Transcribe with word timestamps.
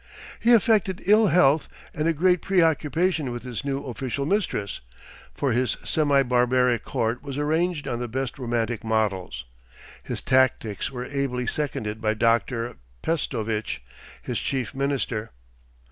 He 0.39 0.53
affected 0.55 1.03
ill 1.05 1.27
health 1.27 1.67
and 1.93 2.07
a 2.07 2.13
great 2.13 2.41
preoccupation 2.41 3.31
with 3.31 3.43
his 3.43 3.63
new 3.63 3.83
official 3.83 4.25
mistress, 4.25 4.79
for 5.35 5.51
his 5.51 5.77
semi 5.85 6.23
barbaric 6.23 6.83
court 6.83 7.21
was 7.21 7.37
arranged 7.37 7.87
on 7.87 7.99
the 7.99 8.07
best 8.07 8.39
romantic 8.39 8.83
models. 8.83 9.45
His 10.01 10.23
tactics 10.23 10.89
were 10.89 11.05
ably 11.05 11.45
seconded 11.45 12.01
by 12.01 12.15
Doctor 12.15 12.77
Pestovitch, 13.03 13.83
his 14.23 14.39
chief 14.39 14.73
minister. 14.73 15.29